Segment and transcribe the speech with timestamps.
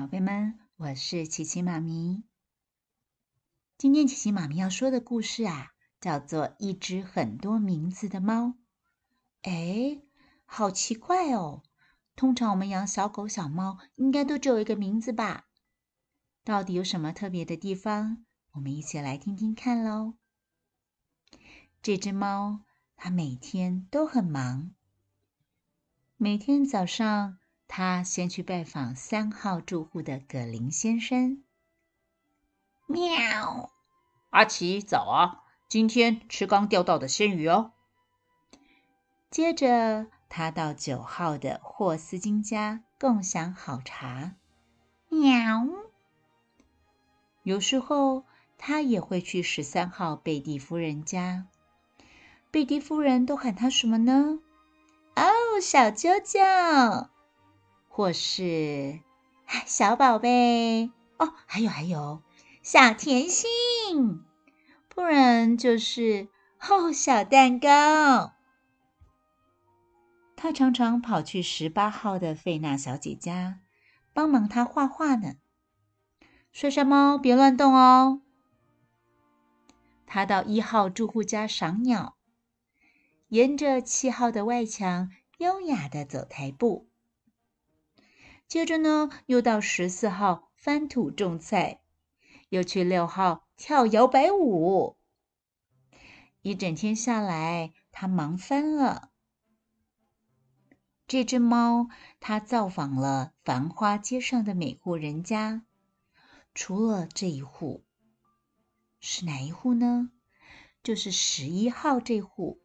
[0.00, 2.24] 宝贝们，我是琪琪妈咪。
[3.76, 8.46] 今天琪琪妈咪要说的故事啊，叫做《一只很多名字的猫》。
[9.42, 10.00] 哎，
[10.46, 11.62] 好奇怪哦！
[12.16, 15.48] 通常我们养小狗、小猫，应该都只有一个名字吧？
[16.44, 18.24] 到底有什么特别的地方？
[18.52, 20.14] 我们一起来听听看喽。
[21.82, 22.60] 这只猫，
[22.96, 24.70] 它每天都很忙。
[26.16, 27.36] 每天早上。
[27.72, 31.44] 他先去拜访三号住户的葛林先生。
[32.88, 33.70] 喵，
[34.30, 35.44] 阿奇早啊！
[35.68, 37.70] 今天吃刚钓到的鲜鱼哦。
[39.30, 44.34] 接着，他到九号的霍斯金家共享好茶。
[45.08, 45.64] 喵。
[47.44, 48.24] 有时候，
[48.58, 51.46] 他也会去十三号贝蒂夫人家。
[52.50, 54.40] 贝蒂夫人都喊他什么呢？
[55.14, 57.10] 哦，小啾啾。
[58.00, 58.98] 或是
[59.68, 62.22] 小宝贝哦，还有还有
[62.62, 64.24] 小甜心，
[64.88, 66.28] 不然就是
[66.66, 68.32] 哦小蛋糕。
[70.34, 73.60] 他常常跑去十八号的费娜小姐家
[74.14, 75.34] 帮忙她画画呢。
[76.52, 78.22] 帅帅猫，别乱动哦。
[80.06, 82.16] 他到一号住户家赏鸟，
[83.28, 86.89] 沿着七号的外墙优雅的走台步。
[88.50, 91.80] 接着呢，又到十四号翻土种菜，
[92.48, 94.96] 又去六号跳摇摆舞。
[96.42, 99.12] 一整天下来，他忙翻了。
[101.06, 105.62] 这只猫，它造访了繁花街上的每户人家，
[106.52, 107.84] 除了这一户，
[108.98, 110.10] 是哪一户呢？
[110.82, 112.60] 就是十一号这户。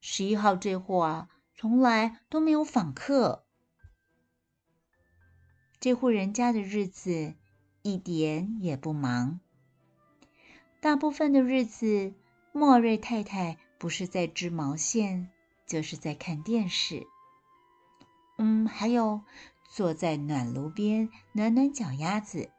[0.00, 3.44] 十一号这户啊，从来都没有访客。
[5.80, 7.34] 这户人家的日子
[7.82, 9.38] 一点也不忙。
[10.80, 12.12] 大部分的日子，
[12.52, 15.28] 莫瑞太太不是在织毛线，
[15.66, 17.06] 就是在看电视。
[18.38, 19.22] 嗯，还有
[19.68, 22.50] 坐在暖炉边暖暖脚丫子。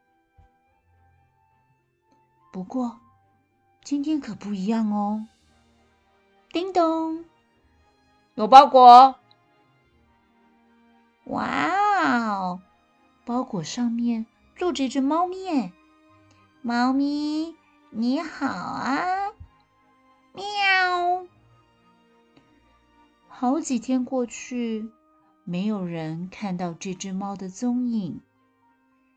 [2.52, 3.00] 不过
[3.84, 5.26] 今天可不一样哦！
[6.50, 7.24] 叮咚，
[8.34, 9.14] 有包裹！
[11.26, 11.79] 哇哦！
[13.24, 14.26] 包裹上面
[14.56, 15.72] 坐着一只猫咪，
[16.62, 17.54] 猫咪
[17.90, 19.32] 你好啊，
[20.32, 21.26] 喵！
[23.28, 24.90] 好几天过去，
[25.44, 28.20] 没有人看到这只猫的踪影。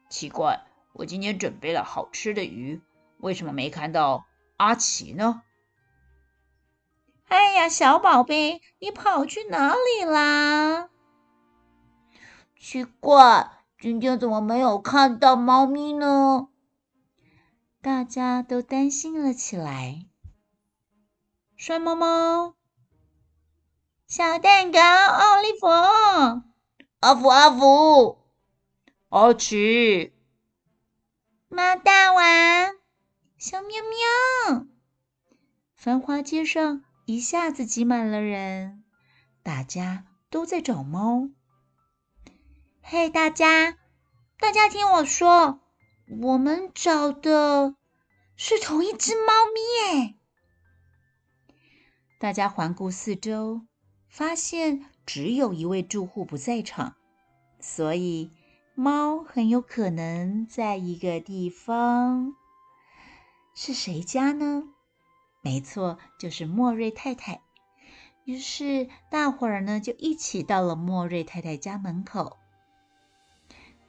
[0.10, 2.82] 奇怪，我今天准备了好吃的鱼，
[3.18, 4.26] 为什么没看到
[4.58, 5.42] 阿奇呢？
[7.28, 10.90] 哎呀，小宝贝，你跑去哪里啦？
[12.60, 13.63] 奇怪。
[13.84, 16.48] 今天怎么没有看到猫咪呢？
[17.82, 20.06] 大家都担心了起来。
[21.58, 22.56] 帅猫猫，
[24.08, 25.68] 小蛋糕，奥利弗，
[27.02, 28.20] 阿福阿福，
[29.10, 30.14] 阿奇，
[31.50, 32.24] 猫大王，
[33.38, 34.66] 小喵喵。
[35.76, 38.86] 繁华街上一下子挤满了人，
[39.44, 41.28] 大家都在找猫。
[42.86, 43.78] 嘿，大家，
[44.38, 45.62] 大家听我说，
[46.22, 47.76] 我们找的
[48.36, 50.16] 是同一只猫咪耶！
[52.20, 53.62] 大家环顾四周，
[54.10, 56.98] 发现只有一位住户不在场，
[57.62, 58.30] 所以
[58.76, 62.36] 猫很有可能在一个地方。
[63.56, 64.64] 是谁家呢？
[65.42, 67.42] 没错，就是莫瑞太太。
[68.26, 72.38] 于是大伙儿呢就一起到了莫瑞太太家门口。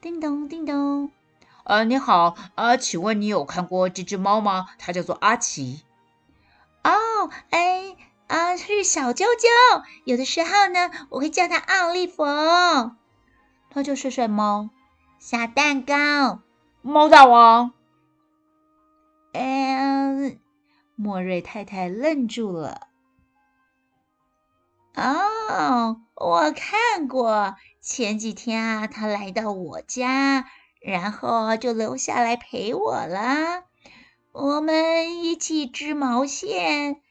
[0.04, 1.10] 叮咚，叮咚。
[1.62, 4.66] 呃，你好，呃，请问你有看过这只猫吗？
[4.78, 5.82] 它叫做阿奇。
[6.82, 6.90] 哦，
[7.48, 9.82] 哎，啊，是小啾啾。
[10.04, 12.22] 有的时候呢，我会叫它奥利弗。
[13.70, 14.68] 它就帅帅猫，
[15.18, 16.40] 小蛋糕，
[16.82, 17.72] 猫大王。
[19.32, 20.38] 嗯，
[20.96, 22.88] 莫瑞太太愣住了。
[24.96, 27.56] 哦，我看过。
[27.84, 30.46] 前几天啊，他来到我家，
[30.80, 33.64] 然后就留下来陪我了。
[34.32, 37.02] 我们一起织毛线，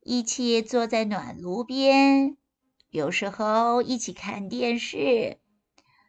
[0.00, 2.36] 一起坐在暖炉边，
[2.88, 5.40] 有时候一起看电视。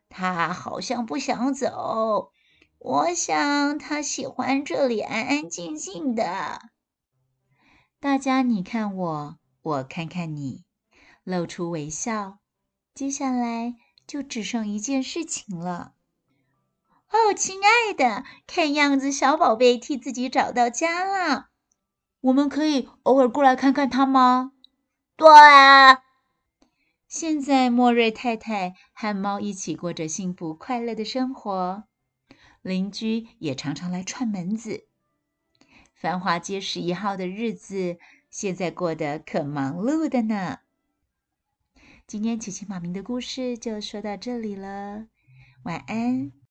[0.09, 2.31] 他好像不想走，
[2.77, 6.61] 我想他喜欢这里安安静静的。
[7.99, 10.65] 大家你看我，我看看你，
[11.23, 12.37] 露出微笑。
[12.93, 13.73] 接下来。
[14.05, 15.93] 就只剩一件事情了。
[17.09, 21.49] 哦，亲爱的，看样子小宝贝替自己找到家了。
[22.21, 24.53] 我们可以偶尔过来看看他吗？
[25.15, 26.03] 对啊。
[27.07, 31.83] 现在莫瑞太太和猫一起过着幸福快乐的生活，
[32.63, 34.87] 邻居也常常来串门子。
[35.93, 37.99] 繁华街十一号的日子
[38.31, 40.59] 现在过得可忙碌的呢。
[42.05, 45.07] 今天琪琪妈咪的故事就说到这里了，
[45.63, 46.33] 晚安。